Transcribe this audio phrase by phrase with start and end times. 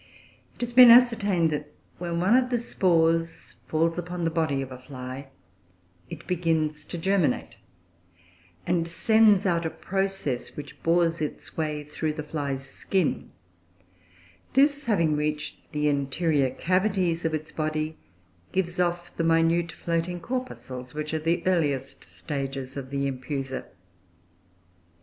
[0.55, 4.71] It has been ascertained, that when one of the spores falls upon the body of
[4.71, 5.27] a fly,
[6.09, 7.57] it begins to germinate,
[8.65, 13.29] and sends out a process which bores its way through the fly's skin;
[14.55, 17.99] this, having reached the interior cavities of its body,
[18.51, 23.65] gives off the minute floating corpuscles which are the earliest stage of the Empusa.